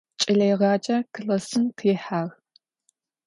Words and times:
Ç'eleêğacer 0.19 1.01
klassım 1.13 1.65
khihağ. 1.77 2.21